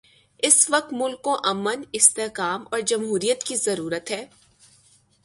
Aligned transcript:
اس 0.37 0.69
وقت 0.69 0.93
ملک 0.93 1.21
کو 1.21 1.37
امن، 1.43 1.81
استحکام 1.91 2.63
اور 2.71 2.79
جمہوریت 2.79 3.43
کی 3.43 3.55
ضرورت 3.55 4.11
ہے۔ 4.11 4.25